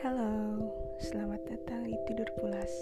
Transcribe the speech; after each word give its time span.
Halo, 0.00 0.64
selamat 0.96 1.44
datang 1.44 1.84
di 1.84 2.00
Tidur 2.08 2.24
Pulas. 2.40 2.72